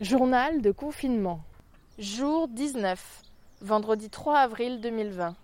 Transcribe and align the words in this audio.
Journal 0.00 0.62
de 0.62 0.70
confinement. 0.70 1.40
Jour 1.98 2.48
19. 2.48 3.20
Vendredi 3.60 4.08
3 4.08 4.38
avril 4.38 4.80
2020. 4.80 5.34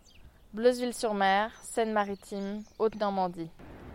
Bleuzeville-sur-Mer, 0.55 1.51
Seine-Maritime, 1.63 2.63
Haute-Normandie. 2.79 3.51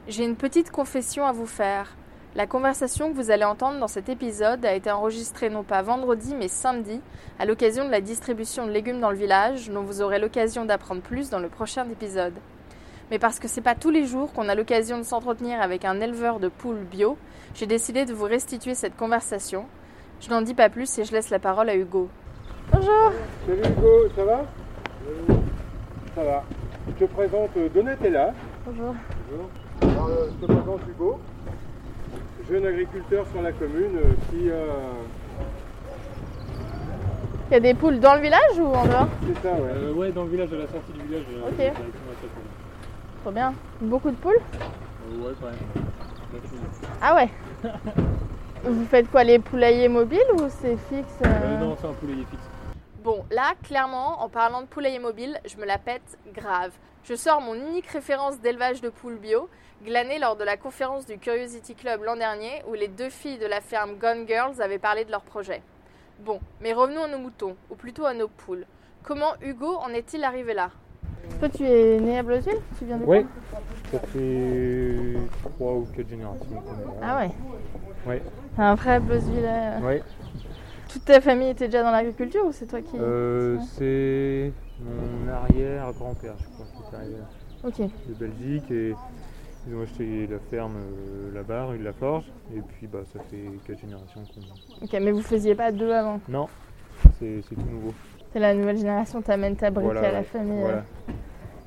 J'ai 0.08 0.24
une 0.24 0.35
petite 0.35 0.69
confession 0.69 1.26
à 1.26 1.31
vous 1.31 1.47
faire. 1.47 1.97
La 2.35 2.46
conversation 2.46 3.10
que 3.10 3.15
vous 3.15 3.31
allez 3.31 3.44
entendre 3.44 3.79
dans 3.79 3.87
cet 3.87 4.08
épisode 4.08 4.63
a 4.63 4.76
été 4.76 4.92
enregistrée 4.92 5.49
non 5.49 5.63
pas 5.63 5.81
vendredi 5.81 6.35
mais 6.35 6.47
samedi, 6.47 7.01
à 7.39 7.47
l'occasion 7.47 7.85
de 7.85 7.89
la 7.89 7.99
distribution 7.99 8.67
de 8.67 8.71
légumes 8.71 9.01
dans 9.01 9.09
le 9.09 9.17
village, 9.17 9.67
dont 9.71 9.81
vous 9.81 10.03
aurez 10.03 10.19
l'occasion 10.19 10.65
d'apprendre 10.65 11.01
plus 11.01 11.31
dans 11.31 11.39
le 11.39 11.49
prochain 11.49 11.89
épisode. 11.89 12.35
Mais 13.09 13.17
parce 13.17 13.39
que 13.39 13.47
c'est 13.47 13.62
pas 13.62 13.73
tous 13.73 13.89
les 13.89 14.05
jours 14.05 14.31
qu'on 14.31 14.47
a 14.47 14.53
l'occasion 14.53 14.99
de 14.99 15.03
s'entretenir 15.03 15.59
avec 15.59 15.85
un 15.85 15.99
éleveur 15.99 16.39
de 16.39 16.49
poules 16.49 16.85
bio, 16.85 17.17
j'ai 17.55 17.66
décidé 17.66 18.05
de 18.05 18.13
vous 18.13 18.25
restituer 18.25 18.75
cette 18.75 18.95
conversation. 18.95 19.66
Je 20.21 20.30
n'en 20.30 20.41
dis 20.41 20.53
pas 20.53 20.70
plus 20.70 20.98
et 20.99 21.03
je 21.05 21.11
laisse 21.11 21.30
la 21.30 21.39
parole 21.39 21.70
à 21.70 21.75
Hugo. 21.75 22.07
Bonjour 22.71 23.11
Salut 23.48 23.59
Hugo, 23.59 24.07
ça 24.16 24.23
va? 24.25 24.45
Ça 26.16 26.23
va. 26.23 26.44
Je 26.88 27.05
te 27.05 27.11
présente 27.11 27.49
euh, 27.57 27.70
Donatella. 27.70 28.34
Bonjour. 28.66 28.95
Bonjour. 29.30 29.49
Alors, 29.91 30.07
euh, 30.09 30.30
je 30.30 30.45
te 30.45 30.52
présente 30.52 30.81
Hugo, 30.89 31.20
jeune 32.49 32.66
agriculteur 32.66 33.25
sur 33.31 33.41
la 33.41 33.52
commune 33.52 33.97
euh, 33.97 34.13
qui. 34.30 34.49
euh, 34.49 34.67
Il 37.49 37.53
y 37.53 37.58
a 37.58 37.59
des 37.59 37.73
poules 37.73 37.99
dans 37.99 38.16
le 38.16 38.22
village 38.22 38.59
ou 38.59 38.66
en 38.67 38.85
dehors? 38.85 39.08
C'est 39.27 39.41
ça, 39.47 39.53
ouais. 39.53 39.69
Euh, 39.73 39.94
ouais, 39.94 40.11
dans 40.11 40.23
le 40.23 40.30
village, 40.30 40.53
à 40.53 40.58
la 40.58 40.67
sortie 40.67 40.91
du 40.94 41.02
village. 41.08 41.25
euh, 41.33 41.47
Ok. 41.49 41.55
directement 41.55 41.81
à 41.81 42.16
cette 42.22 42.31
zone. 42.31 43.22
Trop 43.23 43.31
bien. 43.31 43.53
Beaucoup 43.81 44.11
de 44.11 44.16
poules? 44.16 44.39
Euh, 44.53 45.27
ouais, 45.27 45.33
quand 45.39 45.47
même. 45.47 45.55
Ah 47.02 47.16
ouais 47.16 47.30
Vous 48.64 48.86
faites 48.86 49.10
quoi 49.10 49.24
Les 49.24 49.40
poulaillers 49.40 49.88
mobiles 49.88 50.20
ou 50.34 50.48
c'est 50.50 50.78
fixe 50.78 51.18
euh 51.26 51.28
Euh, 51.28 51.58
non, 51.58 51.76
c'est 51.82 51.88
un 51.88 51.94
poulailler 51.94 52.26
fixe. 52.26 52.44
Bon, 53.03 53.26
là, 53.31 53.53
clairement, 53.64 54.22
en 54.22 54.30
parlant 54.30 54.62
de 54.62 54.68
poulailler 54.68 55.00
mobile, 55.00 55.40
je 55.45 55.58
me 55.58 55.66
la 55.66 55.80
pète 55.80 56.20
grave. 56.31 56.72
Je 57.03 57.16
sors 57.16 57.42
mon 57.42 57.56
unique 57.56 57.88
référence 57.88 58.40
d'élevage 58.40 58.81
de 58.81 58.90
poules 58.90 59.18
bio, 59.18 59.50
glanée 59.84 60.20
lors 60.20 60.36
de 60.36 60.44
la 60.44 60.58
conférence 60.58 61.08
du 61.08 61.18
Curiosity 61.18 61.73
Club 61.73 62.03
l'an 62.03 62.16
dernier, 62.16 62.62
où 62.68 62.76
les 62.76 62.88
deux 62.88 63.09
filles 63.09 63.40
de 63.40 63.48
la 63.48 63.62
ferme 63.62 63.95
Gone 63.95 64.28
Girls 64.28 64.62
avaient 64.62 64.78
parlé 64.78 65.06
de 65.06 65.12
leur 65.12 65.23
projet. 65.23 65.64
Bon, 66.20 66.40
mais 66.62 66.73
revenons 66.73 67.06
à 67.06 67.08
nos 67.08 67.18
moutons, 67.18 67.56
ou 67.72 67.75
plutôt 67.75 68.06
à 68.06 68.14
nos 68.14 68.28
poules. 68.28 68.68
Comment 69.02 69.34
Hugo 69.42 69.73
en 69.78 69.90
est-il 69.90 70.23
arrivé 70.23 70.53
là? 70.53 70.70
Toi, 71.39 71.50
tu 71.50 71.64
es 71.64 72.00
né 72.00 72.17
à 72.19 72.23
Bleuzeville 72.23 72.59
Tu 72.77 72.86
viens 72.86 72.97
de 72.97 73.05
Ouais. 73.05 73.25
Ça 73.91 74.00
fait 74.00 75.17
3 75.58 75.73
ou 75.73 75.88
4 75.95 76.08
générations. 76.09 76.63
Ah 77.02 77.28
ouais. 78.05 78.22
T'es 78.55 78.61
un 78.61 78.75
vrai 78.75 79.00
Bleuzeville. 79.00 79.50
Ouais. 79.83 80.03
Toute 80.91 81.05
ta 81.05 81.22
famille 81.22 81.50
était 81.50 81.67
déjà 81.67 81.83
dans 81.83 81.91
l'agriculture 81.91 82.45
ou 82.45 82.52
c'est 82.52 82.66
toi 82.67 82.81
qui. 82.81 82.97
Euh, 83.00 83.58
c'est 83.78 84.52
mon 84.81 85.31
arrière-grand-père, 85.31 86.36
je 86.39 86.45
crois, 86.50 86.66
qui 86.66 86.81
est 86.81 86.97
arrivé 86.97 87.16
là, 87.17 87.67
Ok. 87.67 87.80
de 87.80 88.13
Belgique. 88.13 88.72
Et 88.72 88.94
ils 89.67 89.75
ont 89.75 89.83
acheté 89.83 90.28
la 90.28 90.39
ferme 90.50 90.75
euh, 90.78 91.33
là-bas, 91.33 91.66
rue 91.67 91.78
de 91.78 91.83
la 91.83 91.94
Forge. 91.94 92.25
Et 92.56 92.61
puis, 92.61 92.88
bah, 92.88 93.00
ça 93.13 93.19
fait 93.30 93.44
4 93.67 93.80
générations 93.80 94.22
qu'on. 94.33 94.85
Ok, 94.85 94.94
mais 95.02 95.11
vous 95.11 95.22
faisiez 95.22 95.56
pas 95.56 95.72
deux 95.72 95.91
avant. 95.91 96.19
Non, 96.28 96.47
c'est 97.19 97.41
tout 97.47 97.56
nouveau. 97.69 97.94
C'est 98.34 98.40
la 98.40 98.54
nouvelle 98.54 98.78
génération, 98.78 99.22
t'amènes 99.22 99.56
ta 99.56 99.70
brique 99.72 99.86
Voilà, 99.92 100.08
à 100.08 100.12
la 100.12 100.24
famille. 100.24 100.58
euh. 100.60 100.62
Voilà. 100.62 100.84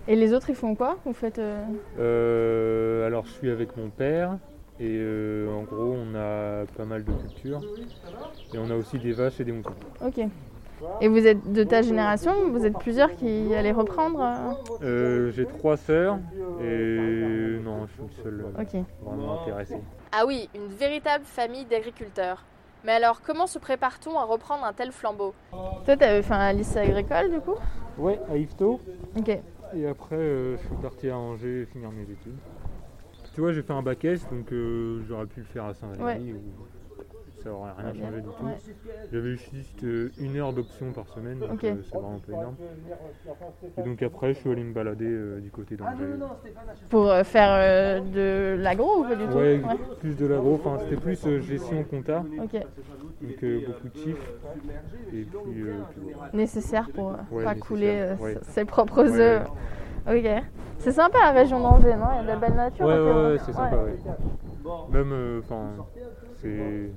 Et 0.09 0.17
les 0.17 0.33
autres, 0.33 0.51
ils 0.51 0.57
font 0.57 0.75
quoi 0.75 0.97
Vous 1.05 1.13
faites. 1.13 1.39
euh, 1.39 1.63
Euh, 1.99 3.07
alors 3.07 3.25
je 3.27 3.33
suis 3.33 3.51
avec 3.51 3.77
mon 3.77 3.89
père 3.91 4.39
et 4.81 4.97
euh, 4.99 5.49
en 5.53 5.63
gros 5.63 5.95
on 5.97 6.15
a 6.15 6.65
pas 6.77 6.85
mal 6.85 7.05
de 7.05 7.13
cultures 7.13 7.61
et 8.53 8.59
on 8.59 8.71
a 8.71 8.75
aussi 8.75 8.99
des 8.99 9.13
vaches 9.13 9.41
et 9.41 9.45
des 9.45 9.53
moutons. 9.53 9.75
Ok. 10.05 10.19
Et 11.01 11.09
vous 11.09 11.27
êtes 11.27 11.53
de 11.53 11.65
ta 11.65 11.81
génération 11.81 12.33
Vous 12.51 12.67
êtes 12.67 12.77
plusieurs 12.79 13.15
qui 13.15 13.55
allaient 13.55 13.73
reprendre 13.73 14.21
euh 14.83 15.31
J'ai 15.31 15.47
trois 15.47 15.77
sœurs 15.79 16.19
et 16.61 17.59
non 17.65 17.87
je 17.87 17.93
suis 17.93 18.03
le 18.19 18.23
seul 18.23 18.45
Ok. 18.61 18.83
vraiment 19.03 19.41
intéressé. 19.43 19.77
Ah 20.13 20.25
oui, 20.27 20.49
une 20.55 20.67
véritable 20.69 21.25
famille 21.25 21.65
d'agriculteurs. 21.65 22.45
Mais 22.85 22.93
alors, 22.93 23.23
comment 23.23 23.47
se 23.47 23.59
prépare-t-on 23.59 24.19
à 24.19 24.25
reprendre 24.25 24.65
un 24.65 24.73
tel 24.73 24.93
flambeau 24.93 25.35
Toi, 25.85 25.97
t'avais 25.97 26.23
fait 26.23 26.35
un 26.35 26.53
lycée 26.53 26.79
agricole 26.79 27.31
du 27.31 27.41
coup 27.41 27.55
Ouais, 27.97 28.21
à 28.31 28.37
Yvetot 28.37 28.81
Ok. 29.17 29.29
et 29.75 29.87
après 29.87 30.17
euh, 30.17 30.57
je 30.57 30.67
suis 30.67 30.77
parti 30.83 31.09
à 31.09 31.17
Angers 31.17 31.67
finir 31.73 31.91
mes 31.93 32.03
études. 32.03 32.37
Tu 33.35 33.41
vois 33.41 33.53
j'ai 33.53 33.63
fait 33.63 33.73
un 33.73 33.83
bac 33.83 34.05
S 34.05 34.29
donc 34.31 34.53
euh, 34.53 35.03
j'aurais 35.09 35.27
pu 35.27 35.41
le 35.41 35.47
faire 35.47 35.65
à 35.67 35.75
Saint-Valéry 35.75 36.33
ou 36.33 36.41
ça 37.45 37.53
aurait 37.53 37.73
rien 37.77 37.93
changé 37.95 38.21
du 38.23 38.29
tout. 38.29 38.45
ouais. 38.45 38.59
J'avais 39.13 39.37
juste 39.37 39.85
euh, 39.85 40.11
une 40.19 40.37
heure 40.39 40.53
d'option 40.53 40.93
par 40.93 41.07
semaine 41.09 41.39
donc 41.39 41.63
euh, 41.63 41.75
c'est 41.85 41.95
vraiment 41.97 42.15
un 42.15 42.19
peu 42.19 42.33
énorme. 42.33 42.57
Et 43.77 43.83
donc 43.83 44.03
après 44.03 44.33
je 44.35 44.41
suis 44.41 44.51
allé 44.51 44.65
me 44.65 44.73
balader 44.73 45.05
euh, 45.07 45.41
du 45.41 45.51
côté 45.51 45.77
d'Angers. 45.77 46.17
Pour 46.89 47.11
euh, 47.11 47.23
faire 47.23 47.51
euh, 47.53 48.01
de 48.01 48.57
l'agro 48.61 49.01
ou 49.01 49.05
pas 49.05 49.15
du 49.15 49.27
tout? 49.27 49.33
Ouais, 49.37 49.61
plus 50.01 50.17
de 50.17 50.27
l'agro, 50.27 50.55
enfin 50.55 50.79
c'était 50.83 51.01
plus 51.01 51.25
euh, 51.27 51.41
gestion 51.41 51.85
compta, 51.85 52.25
Ok. 52.43 52.53
donc 52.53 53.43
euh, 53.43 53.61
beaucoup 53.67 53.89
de 53.89 53.97
chiffres. 53.99 54.27
Et 55.13 55.23
puis, 55.25 55.63
euh. 55.63 55.83
Nécessaire 56.33 56.89
pour 56.95 57.15
Ouais, 57.31 57.45
pas 57.45 57.55
couler 57.55 57.99
euh, 58.01 58.17
ouais. 58.17 58.39
ses 58.43 58.65
propres 58.65 59.05
Ouais. 59.05 59.21
œufs. 59.21 59.47
Ok. 60.09 60.45
C'est 60.79 60.93
sympa 60.93 61.19
la 61.19 61.31
région 61.33 61.61
d'Angers, 61.61 61.97
non? 61.97 62.09
Il 62.13 62.17
y 62.17 62.19
a 62.19 62.23
de 62.23 62.29
la 62.29 62.37
belle 62.37 62.55
nature. 62.55 62.87
Ouais, 62.87 63.39
c'est 63.45 63.53
sympa, 63.53 63.77
ouais. 63.77 63.97
Même, 64.91 65.13
euh, 65.13 65.41
enfin, 65.43 65.71
c'est. 66.37 66.91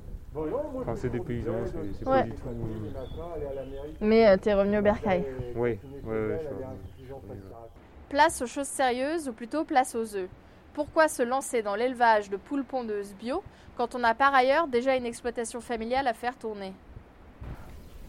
Enfin, 0.79 0.95
c'est 0.95 1.09
des 1.09 1.19
paysans, 1.19 1.53
c'est 1.99 2.07
Ouais. 2.07 2.21
pas 2.21 2.23
du 2.23 2.31
tout. 2.31 2.47
Mais 4.01 4.27
euh, 4.27 4.37
t'es 4.37 4.53
revenu 4.53 4.77
au 4.77 4.81
bercail. 4.81 5.23
Ouais, 5.55 5.79
ouais, 6.05 6.27
ouais. 6.27 6.39
Place 8.09 8.41
aux 8.41 8.47
choses 8.47 8.67
sérieuses 8.67 9.27
ou 9.27 9.33
plutôt 9.33 9.63
place 9.65 9.95
aux 9.95 10.15
œufs. 10.15 10.29
Pourquoi 10.73 11.07
se 11.07 11.23
lancer 11.23 11.61
dans 11.61 11.75
l'élevage 11.75 12.29
de 12.29 12.37
poules 12.37 12.63
pondeuses 12.63 13.13
bio 13.15 13.41
quand 13.75 13.95
on 13.95 14.03
a 14.03 14.13
par 14.13 14.33
ailleurs 14.33 14.67
déjà 14.67 14.95
une 14.95 15.05
exploitation 15.05 15.59
familiale 15.59 16.07
à 16.07 16.13
faire 16.13 16.37
tourner? 16.37 16.73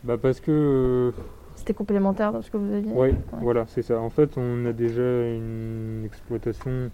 Bah, 0.05 0.17
parce 0.21 0.41
que. 0.41 0.51
euh, 0.51 1.11
C'était 1.57 1.75
complémentaire 1.75 2.33
dans 2.33 2.43
ce 2.43 2.51
que 2.51 2.57
vous 2.57 2.73
aviez 2.73 2.93
Ouais, 2.93 3.15
voilà, 3.41 3.65
c'est 3.67 3.83
ça. 3.83 3.99
En 3.99 4.11
fait, 4.11 4.37
on 4.37 4.67
a 4.67 4.73
déjà 4.73 5.03
une 5.03 6.03
exploitation 6.05 6.91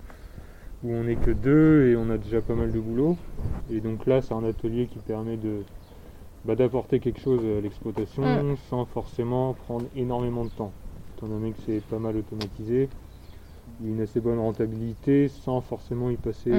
où 0.84 0.92
on 0.92 1.04
n'est 1.04 1.16
que 1.16 1.30
deux 1.30 1.88
et 1.88 1.96
on 1.96 2.10
a 2.10 2.18
déjà 2.18 2.40
pas 2.40 2.54
mal 2.54 2.70
de 2.72 2.78
boulot. 2.78 3.16
Et 3.70 3.80
donc 3.80 4.06
là, 4.06 4.20
c'est 4.20 4.34
un 4.34 4.44
atelier 4.44 4.86
qui 4.86 4.98
permet 4.98 5.36
de 5.36 5.62
bah, 6.44 6.54
d'apporter 6.54 7.00
quelque 7.00 7.20
chose 7.20 7.40
à 7.58 7.60
l'exploitation 7.62 8.22
Mm. 8.22 8.56
sans 8.68 8.84
forcément 8.84 9.54
prendre 9.54 9.86
énormément 9.96 10.44
de 10.44 10.50
temps. 10.50 10.72
Étant 11.16 11.28
donné 11.28 11.52
que 11.52 11.58
c'est 11.64 11.80
pas 11.80 11.98
mal 11.98 12.16
automatisé, 12.16 12.88
une 13.82 14.00
assez 14.02 14.20
bonne 14.20 14.38
rentabilité 14.38 15.28
sans 15.28 15.60
forcément 15.62 16.10
y 16.10 16.16
passer 16.16 16.50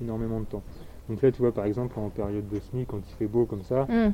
Mm. 0.00 0.04
énormément 0.04 0.40
de 0.40 0.46
temps. 0.46 0.62
Donc 1.08 1.22
là, 1.22 1.32
tu 1.32 1.38
vois, 1.38 1.52
par 1.52 1.64
exemple, 1.64 1.98
en 1.98 2.08
période 2.08 2.48
de 2.48 2.58
semis, 2.60 2.86
quand 2.86 2.98
il 2.98 3.12
fait 3.18 3.26
beau 3.26 3.46
comme 3.46 3.62
ça, 3.64 3.86
Hmm. 3.90 4.12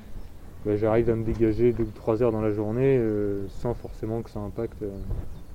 bah, 0.64 0.76
j'arrive 0.76 1.10
à 1.10 1.14
me 1.14 1.24
dégager 1.24 1.72
2 1.74 1.84
ou 1.84 1.90
3 1.94 2.22
heures 2.22 2.32
dans 2.32 2.40
la 2.40 2.50
journée 2.50 2.96
euh, 2.98 3.46
sans 3.48 3.74
forcément 3.74 4.22
que 4.22 4.30
ça 4.30 4.40
impacte 4.40 4.80
euh, 4.80 4.88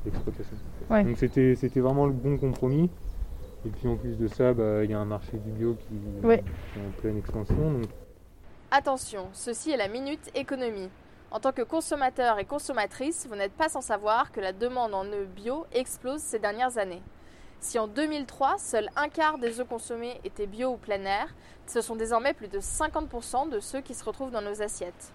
l'exploitation. 0.05 0.55
Ouais. 0.91 1.03
Donc 1.03 1.17
c'était 1.17 1.55
c'était 1.55 1.79
vraiment 1.79 2.05
le 2.05 2.13
bon 2.13 2.37
compromis. 2.37 2.91
Et 3.65 3.69
puis 3.69 3.87
en 3.87 3.95
plus 3.95 4.17
de 4.17 4.27
ça, 4.27 4.53
bah, 4.53 4.83
il 4.83 4.89
y 4.91 4.93
a 4.93 4.99
un 4.99 5.05
marché 5.05 5.37
du 5.37 5.51
bio 5.51 5.75
qui, 5.75 6.25
Ouais. 6.25 6.43
qui 6.73 6.79
est 6.79 6.87
en 6.87 6.91
pleine 7.01 7.17
expansion. 7.17 7.55
Donc 7.73 7.85
Attention, 8.71 9.27
ceci 9.33 9.71
est 9.71 9.77
la 9.77 9.87
minute 9.87 10.29
économie. 10.33 10.89
En 11.29 11.39
tant 11.39 11.51
que 11.51 11.61
consommateur 11.61 12.39
et 12.39 12.45
consommatrice, 12.45 13.27
vous 13.29 13.35
n'êtes 13.35 13.53
pas 13.53 13.69
sans 13.69 13.81
savoir 13.81 14.31
que 14.31 14.39
la 14.41 14.51
demande 14.53 14.93
en 14.93 15.05
œufs 15.05 15.27
bio 15.27 15.65
explose 15.73 16.21
ces 16.21 16.39
dernières 16.39 16.77
années. 16.77 17.01
Si 17.59 17.77
en 17.77 17.87
2003, 17.87 18.57
seul 18.57 18.89
un 18.95 19.07
quart 19.07 19.37
des 19.37 19.59
œufs 19.59 19.67
consommés 19.67 20.19
étaient 20.23 20.47
bio 20.47 20.71
ou 20.71 20.77
plein 20.77 21.03
air, 21.05 21.27
ce 21.67 21.81
sont 21.81 21.95
désormais 21.95 22.33
plus 22.33 22.47
de 22.47 22.59
50% 22.59 23.49
de 23.49 23.59
ceux 23.59 23.81
qui 23.81 23.93
se 23.93 24.03
retrouvent 24.03 24.31
dans 24.31 24.41
nos 24.41 24.61
assiettes. 24.61 25.13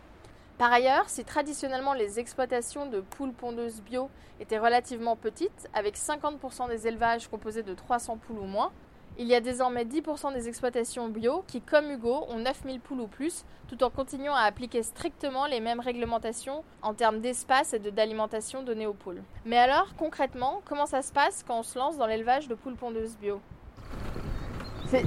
Par 0.58 0.73
ailleurs, 0.73 1.11
si 1.11 1.23
traditionnellement 1.23 1.93
les 1.93 2.19
exploitations 2.19 2.87
de 2.87 3.00
poules 3.00 3.35
pondeuses 3.35 3.82
bio 3.82 4.08
étaient 4.41 4.58
relativement 4.58 5.14
petites, 5.14 5.69
avec 5.75 5.99
50% 5.99 6.69
des 6.69 6.87
élevages 6.88 7.29
composés 7.29 7.62
de 7.62 7.75
300 7.75 8.17
poules 8.17 8.38
ou 8.38 8.47
moins, 8.47 8.73
il 9.19 9.26
y 9.26 9.35
a 9.35 9.41
désormais 9.41 9.85
10% 9.85 10.32
des 10.32 10.49
exploitations 10.49 11.08
bio 11.08 11.44
qui, 11.47 11.61
comme 11.61 11.91
Hugo, 11.91 12.25
ont 12.29 12.38
9000 12.38 12.81
poules 12.81 13.00
ou 13.00 13.06
plus, 13.06 13.44
tout 13.69 13.82
en 13.85 13.91
continuant 13.91 14.35
à 14.35 14.43
appliquer 14.43 14.82
strictement 14.82 15.44
les 15.44 15.61
mêmes 15.61 15.81
réglementations 15.81 16.64
en 16.81 16.94
termes 16.94 17.20
d'espace 17.20 17.75
et 17.75 17.79
de 17.79 17.91
d'alimentation 17.91 18.62
donnée 18.62 18.87
aux 18.87 18.94
poules. 18.94 19.23
Mais 19.44 19.58
alors, 19.58 19.94
concrètement, 19.97 20.62
comment 20.64 20.87
ça 20.87 21.03
se 21.03 21.12
passe 21.12 21.44
quand 21.47 21.58
on 21.58 21.62
se 21.62 21.79
lance 21.79 21.99
dans 21.99 22.06
l'élevage 22.06 22.49
de 22.49 22.55
poules 22.55 22.76
pondeuses 22.76 23.19
bio? 23.19 23.43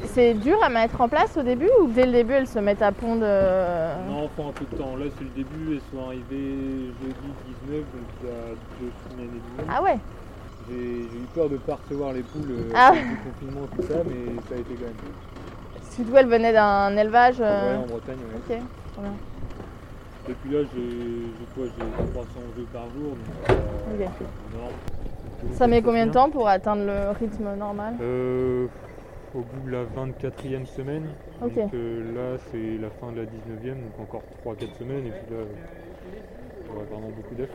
C'est 0.05 0.33
dur 0.35 0.57
à 0.63 0.69
mettre 0.69 0.99
en 1.01 1.07
place 1.09 1.37
au 1.37 1.43
début 1.43 1.69
ou 1.81 1.87
dès 1.87 2.05
le 2.05 2.11
début 2.11 2.33
elles 2.33 2.47
se 2.47 2.59
mettent 2.59 2.81
à 2.81 2.91
pondre 2.91 3.21
euh, 3.23 3.95
non, 4.09 4.29
faut 4.35 4.43
un 4.49 4.51
peu 4.51 4.65
de 4.71 4.81
temps. 4.81 4.95
Là, 4.95 5.05
c'est 5.17 5.23
le 5.23 5.29
début. 5.35 5.73
Elles 5.75 5.81
sont 5.97 6.05
arrivées 6.05 6.91
jeudi 7.01 7.29
19, 7.67 7.79
donc 7.79 7.85
il 8.23 8.27
y 8.27 8.31
a 8.31 8.55
deux 8.79 8.91
semaines 9.11 9.29
et 9.35 9.61
demie. 9.61 9.69
Ah 9.69 9.81
ouais 9.83 9.97
J'ai 10.69 10.75
eu 10.75 11.25
peur 11.33 11.47
de 11.49 11.53
ne 11.53 11.57
pas 11.59 11.79
recevoir 11.83 12.13
les 12.13 12.21
poules 12.23 12.51
euh, 12.51 12.71
Ah. 12.75 12.91
du 12.93 13.17
confinement, 13.31 13.67
tout 13.75 13.81
ça, 13.83 13.99
mais 14.05 14.35
ça 14.47 14.55
a 14.55 14.57
été 14.57 14.73
quand 14.75 14.85
même. 14.85 15.13
Surtout 15.91 16.15
elles 16.17 16.27
venaient 16.27 16.53
d'un 16.53 16.95
élevage. 16.97 17.37
euh, 17.41 17.77
Ouais, 17.77 17.83
en 17.83 17.87
Bretagne, 17.87 18.17
ouais. 18.17 18.55
Ok, 18.57 18.61
trop 18.93 19.01
bien. 19.01 19.11
Et 20.29 20.33
puis 20.33 20.51
là, 20.53 20.59
j'ai 20.73 20.89
j'ai 20.89 21.45
quoi 21.55 21.63
J'ai 21.65 22.11
300 22.11 22.29
œufs 22.59 22.65
par 22.71 22.83
jour. 22.83 23.15
Donc, 23.15 23.49
euh, 23.49 24.03
énorme. 24.53 25.53
Ça 25.53 25.67
met 25.67 25.81
combien 25.81 26.05
de 26.05 26.11
temps 26.11 26.29
pour 26.29 26.47
atteindre 26.47 26.83
le 26.85 27.11
rythme 27.19 27.55
normal? 27.57 27.95
Euh, 28.01 28.67
Au 29.35 29.41
bout 29.41 29.61
de 29.65 29.71
la 29.71 29.83
24e 29.85 30.65
semaine. 30.65 31.07
Donc 31.39 31.51
euh, 31.73 32.13
là, 32.15 32.37
c'est 32.51 32.77
la 32.77 32.89
fin 32.89 33.11
de 33.11 33.21
la 33.21 33.25
19e, 33.25 33.75
donc 33.75 33.99
encore 33.99 34.23
3-4 34.43 34.77
semaines. 34.79 35.05
Et 35.05 35.11
puis 35.11 35.35
là, 35.35 35.43
il 36.61 36.67
y 36.67 36.75
aura 36.75 36.85
vraiment 36.85 37.09
beaucoup 37.09 37.35
d'œufs. 37.35 37.49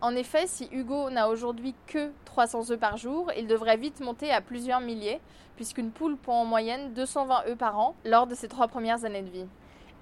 En 0.00 0.16
effet, 0.16 0.46
si 0.46 0.66
Hugo 0.72 1.10
n'a 1.10 1.28
aujourd'hui 1.28 1.74
que 1.86 2.10
300 2.24 2.70
œufs 2.70 2.78
par 2.78 2.96
jour, 2.96 3.30
il 3.36 3.46
devrait 3.46 3.76
vite 3.76 4.00
monter 4.00 4.30
à 4.30 4.40
plusieurs 4.40 4.80
milliers, 4.80 5.20
puisqu'une 5.56 5.90
poule 5.90 6.16
pond 6.16 6.32
en 6.32 6.44
moyenne 6.46 6.94
220 6.94 7.48
œufs 7.48 7.58
par 7.58 7.78
an 7.78 7.94
lors 8.06 8.26
de 8.26 8.34
ses 8.34 8.48
trois 8.48 8.68
premières 8.68 9.04
années 9.04 9.22
de 9.22 9.28
vie. 9.28 9.46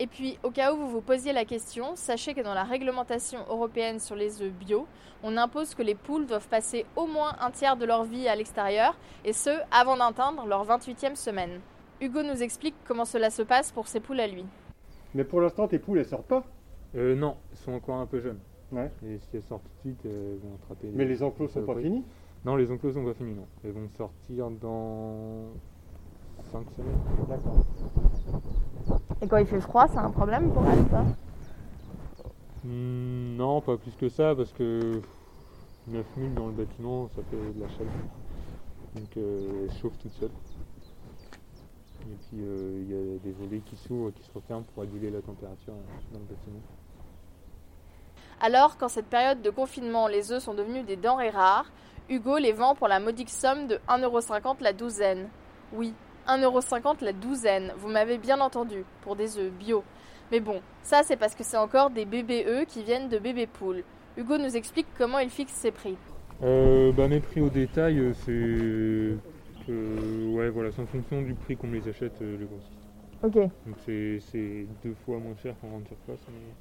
Et 0.01 0.07
puis, 0.07 0.39
au 0.45 0.51
cas 0.51 0.73
où 0.73 0.77
vous 0.77 0.89
vous 0.89 1.01
posiez 1.01 1.33
la 1.33 1.45
question, 1.45 1.97
sachez 1.97 2.33
que 2.33 2.41
dans 2.41 2.55
la 2.55 2.63
réglementation 2.63 3.41
européenne 3.49 3.99
sur 3.99 4.15
les 4.15 4.41
œufs 4.43 4.53
bio, 4.53 4.87
on 5.25 5.37
impose 5.37 5.75
que 5.75 5.83
les 5.83 5.97
poules 5.97 6.27
doivent 6.27 6.49
passer 6.49 6.87
au 6.95 7.07
moins 7.07 7.35
un 7.41 7.51
tiers 7.51 7.77
de 7.77 7.85
leur 7.85 8.05
vie 8.05 8.29
à 8.29 8.37
l'extérieur, 8.37 8.97
et 9.25 9.33
ce, 9.33 9.51
avant 9.73 9.97
d'atteindre 9.97 10.47
leur 10.47 10.65
28e 10.65 11.17
semaine. 11.17 11.61
Hugo 12.01 12.23
nous 12.23 12.45
explique 12.45 12.77
comment 12.87 13.05
cela 13.05 13.31
se 13.31 13.43
passe 13.43 13.73
pour 13.73 13.89
ses 13.89 13.99
poules 13.99 14.21
à 14.21 14.29
lui. 14.29 14.45
Mais 15.15 15.25
pour 15.25 15.41
l'instant, 15.41 15.67
tes 15.67 15.81
poules, 15.81 15.99
elles 15.99 16.07
sortent 16.07 16.29
pas? 16.29 16.45
Euh, 16.95 17.17
non, 17.17 17.37
ils 17.51 17.59
sont 17.59 17.73
encore 17.73 17.97
un 17.97 18.07
peu 18.07 18.21
jeunes. 18.21 18.39
Ouais. 18.71 18.93
Et 19.05 19.19
si 19.19 19.37
elles 19.37 19.43
sortent 19.43 19.65
tout 19.65 19.89
de 19.89 19.95
suite, 19.95 20.01
elles 20.05 20.39
vont 20.41 20.55
attraper. 20.63 20.91
Mais 20.95 21.07
les 21.07 21.25
enclos 21.25 21.49
sont 21.49 21.63
pas 21.63 21.75
finis? 21.75 22.05
Non, 22.45 22.55
les 22.55 22.71
enclos 22.71 22.93
sont 22.93 23.05
pas 23.05 23.15
finis, 23.15 23.35
non. 23.35 23.47
Elles 23.65 23.73
vont 23.73 23.89
sortir 23.97 24.49
dans 24.51 25.49
5 26.53 26.71
semaines. 26.71 27.01
D'accord. 27.29 27.65
Et 29.21 29.27
quand 29.27 29.39
il 29.39 29.47
fait 29.47 29.61
froid, 29.61 29.87
c'est 29.89 29.99
un 29.99 30.11
problème 30.11 30.51
pour 30.53 30.63
elle, 30.67 30.85
pas 30.85 31.05
Hmm, 32.65 33.37
non, 33.37 33.61
pas 33.61 33.77
plus 33.77 33.93
que 33.93 34.09
ça, 34.09 34.35
parce 34.35 34.53
que 34.53 35.01
9000 35.87 36.35
dans 36.35 36.47
le 36.47 36.53
bâtiment, 36.53 37.09
ça 37.15 37.23
fait 37.31 37.37
de 37.37 37.61
la 37.61 37.69
chaleur. 37.69 37.93
Donc 38.95 39.17
euh, 39.17 39.65
elle 39.65 39.79
chauffe 39.79 39.97
toute 39.99 40.13
seule. 40.13 40.31
Et 42.03 42.17
puis 42.29 42.39
euh, 42.43 42.83
il 42.83 42.91
y 42.91 42.95
a 42.95 43.19
des 43.19 43.33
volets 43.33 43.61
qui 43.61 43.77
s'ouvrent, 43.77 44.11
qui 44.11 44.23
se 44.23 44.31
referment 44.35 44.65
pour 44.75 44.83
réguler 44.83 45.11
la 45.11 45.21
température 45.21 45.73
euh, 45.73 46.13
dans 46.13 46.19
le 46.19 46.25
bâtiment. 46.25 46.61
Alors, 48.41 48.77
quand 48.77 48.89
cette 48.89 49.07
période 49.07 49.43
de 49.43 49.51
confinement, 49.51 50.07
les 50.07 50.31
œufs 50.31 50.43
sont 50.43 50.55
devenus 50.55 50.85
des 50.85 50.97
denrées 50.97 51.31
rares, 51.31 51.71
Hugo 52.09 52.39
les 52.39 52.53
vend 52.53 52.75
pour 52.75 52.89
la 52.89 53.01
modique 53.01 53.31
somme 53.31 53.67
de 53.67 53.77
1,50€ 53.89 54.63
la 54.63 54.73
douzaine. 54.73 55.29
Oui, 55.73 55.93
1,50€ 56.29 57.03
la 57.05 57.13
douzaine, 57.13 57.73
vous 57.79 57.89
m'avez 57.89 58.19
bien 58.19 58.41
entendu, 58.41 58.85
pour 59.03 59.17
des 59.17 59.39
œufs 59.39 59.51
bio. 59.53 59.83
Mais 60.31 60.41
bon, 60.41 60.61
ça 60.83 61.01
c'est 61.05 61.17
parce 61.17 61.35
que 61.35 61.43
c'est 61.43 61.57
encore 61.57 61.91
des 61.91 62.05
bébés 62.05 62.45
œufs 62.47 62.67
qui 62.67 62.83
viennent 62.83 63.09
de 63.09 63.19
bébés 63.19 63.47
poules. 63.47 63.83
Hugo 64.17 64.37
nous 64.37 64.57
explique 64.57 64.87
comment 64.99 65.19
il 65.21 65.31
fixe 65.31 65.53
ses 65.55 65.71
prix. 65.71 65.97
Euh, 66.43 66.93
bah, 66.93 67.09
mes 67.09 67.21
prix 67.21 67.41
au 67.41 67.49
détail, 67.49 67.99
euh, 67.99 68.13
c'est. 68.15 69.67
que- 69.67 70.35
ouais, 70.37 70.49
voilà, 70.51 70.71
c'est 70.71 70.83
en 70.83 70.87
fonction 70.87 71.23
du 71.23 71.35
prix 71.35 71.57
qu'on 71.57 71.67
me 71.67 71.77
les 71.79 71.89
achète, 71.89 72.21
euh, 72.23 72.37
le 72.39 72.47
grossiste. 72.47 72.73
Ok. 73.23 73.35
Donc 73.67 73.77
c'est 73.85 74.67
deux 74.85 74.95
fois 75.05 75.19
moins 75.19 75.35
cher 75.43 75.55
qu'en 75.61 75.69
grande 75.69 75.87
surface. 75.89 76.25
mais- 76.29 76.55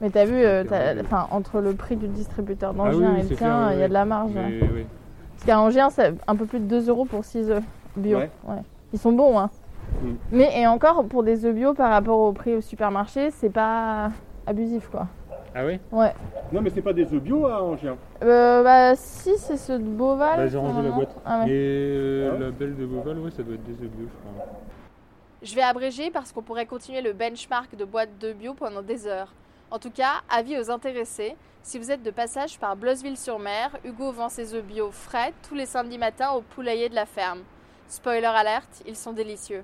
Mais 0.00 0.10
t'as 0.10 0.24
vu, 0.24 0.34
euh, 0.34 0.64
enfin, 1.04 1.28
entre 1.30 1.60
le 1.60 1.74
prix 1.74 1.94
du 1.96 2.08
distributeur 2.08 2.74
Ah 2.76 2.90
oui, 2.92 3.02
d'Angers 3.02 3.20
et 3.20 3.28
le 3.30 3.36
tien, 3.36 3.72
il 3.72 3.78
y 3.78 3.82
a 3.84 3.88
de 3.88 3.92
la 3.92 4.04
marge. 4.04 4.32
Mais 4.34 4.60
oui. 4.62 4.84
Parce 5.34 5.44
qu'à 5.44 5.60
Angers, 5.60 5.86
c'est 5.90 6.14
un 6.26 6.34
peu 6.36 6.46
plus 6.46 6.58
de 6.58 6.64
2 6.66 6.88
euros 6.88 7.04
pour 7.04 7.24
6 7.24 7.50
œufs 7.50 7.62
bio. 7.96 8.18
Ouais. 8.18 8.62
Ils 8.92 8.98
sont 8.98 9.12
bons, 9.12 9.38
hein. 9.38 9.50
Mm. 10.02 10.12
Mais 10.30 10.60
et 10.60 10.66
encore, 10.66 11.04
pour 11.04 11.22
des 11.22 11.44
œufs 11.44 11.54
bio 11.54 11.74
par 11.74 11.90
rapport 11.90 12.18
au 12.18 12.32
prix 12.32 12.54
au 12.54 12.60
supermarché, 12.60 13.30
c'est 13.30 13.50
pas 13.50 14.10
abusif, 14.46 14.88
quoi. 14.88 15.08
Ah 15.54 15.66
oui 15.66 15.78
Ouais. 15.90 16.14
Non, 16.50 16.62
mais 16.62 16.70
c'est 16.70 16.80
pas 16.80 16.92
des 16.94 17.12
œufs 17.12 17.22
bio 17.22 17.46
à 17.46 17.62
Angers. 17.62 17.94
Euh, 18.22 18.62
bah, 18.62 18.96
si, 18.96 19.36
c'est 19.36 19.58
ceux 19.58 19.78
de 19.78 19.84
Beauval. 19.84 20.36
Bah, 20.36 20.46
j'ai 20.46 20.56
rangé 20.56 20.82
la 20.82 20.90
boîte. 20.90 21.14
Ah 21.26 21.40
ouais. 21.40 21.50
Et 21.50 21.52
euh, 21.52 22.30
Ah 22.30 22.34
ouais 22.34 22.40
la 22.40 22.50
belle 22.50 22.76
de 22.76 22.86
Beauval, 22.86 23.18
ouais, 23.18 23.30
ça 23.30 23.42
doit 23.42 23.54
être 23.54 23.64
des 23.64 23.72
œufs 23.72 23.90
bio, 23.90 24.06
je 24.08 24.30
crois. 24.30 24.46
Je 25.42 25.54
vais 25.54 25.62
abréger 25.62 26.10
parce 26.10 26.32
qu'on 26.32 26.42
pourrait 26.42 26.66
continuer 26.66 27.02
le 27.02 27.12
benchmark 27.12 27.74
de 27.76 27.84
boîtes 27.84 28.16
de 28.20 28.32
bio 28.32 28.54
pendant 28.54 28.80
des 28.80 29.06
heures. 29.06 29.34
En 29.70 29.78
tout 29.78 29.90
cas, 29.90 30.22
avis 30.30 30.58
aux 30.58 30.70
intéressés, 30.70 31.36
si 31.62 31.78
vous 31.78 31.90
êtes 31.90 32.02
de 32.02 32.10
passage 32.10 32.58
par 32.58 32.76
Bleusville-sur-Mer, 32.76 33.76
Hugo 33.84 34.12
vend 34.12 34.28
ses 34.28 34.54
œufs 34.54 34.64
bio 34.64 34.90
frais 34.90 35.32
tous 35.48 35.54
les 35.54 35.66
samedis 35.66 35.98
matins 35.98 36.30
au 36.30 36.42
poulailler 36.42 36.88
de 36.88 36.94
la 36.94 37.06
ferme. 37.06 37.40
Spoiler 37.92 38.24
alerte, 38.24 38.82
ils 38.86 38.96
sont 38.96 39.12
délicieux. 39.12 39.62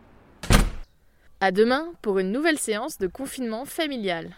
À 1.40 1.50
demain 1.50 1.94
pour 2.02 2.18
une 2.18 2.30
nouvelle 2.30 2.58
séance 2.58 2.98
de 2.98 3.06
confinement 3.06 3.64
familial. 3.64 4.36